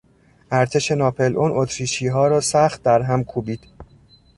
[0.51, 3.61] ارتش ناپلئون اتریشیها را سخت درهم کوبید.